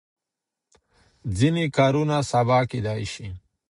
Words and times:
ځینې 1.37 1.65
کارونه 1.77 2.15
سبا 2.31 2.59
کېدای 2.71 3.03
شي. 3.13 3.27